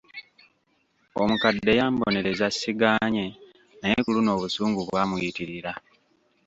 Omukadde 1.21 1.71
yambonereza 1.79 2.47
sigaanye, 2.51 3.25
naye 3.79 3.97
ku 4.03 4.09
luno 4.15 4.29
obusungu 4.37 4.79
bwamuyitirira. 4.87 5.71